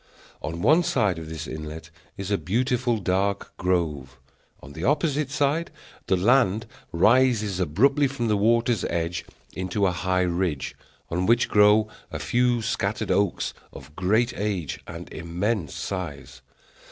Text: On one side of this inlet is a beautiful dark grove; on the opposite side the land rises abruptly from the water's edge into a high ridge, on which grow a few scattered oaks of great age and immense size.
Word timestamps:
On 0.41 0.63
one 0.63 0.81
side 0.81 1.19
of 1.19 1.29
this 1.29 1.45
inlet 1.45 1.91
is 2.17 2.31
a 2.31 2.37
beautiful 2.39 2.97
dark 2.97 3.55
grove; 3.57 4.17
on 4.59 4.73
the 4.73 4.83
opposite 4.83 5.29
side 5.29 5.69
the 6.07 6.15
land 6.17 6.65
rises 6.91 7.59
abruptly 7.59 8.07
from 8.07 8.27
the 8.27 8.35
water's 8.35 8.83
edge 8.85 9.25
into 9.55 9.85
a 9.85 9.91
high 9.91 10.23
ridge, 10.23 10.75
on 11.11 11.27
which 11.27 11.49
grow 11.49 11.87
a 12.09 12.17
few 12.17 12.63
scattered 12.63 13.11
oaks 13.11 13.53
of 13.71 13.95
great 13.95 14.33
age 14.35 14.79
and 14.87 15.07
immense 15.13 15.75
size. 15.75 16.41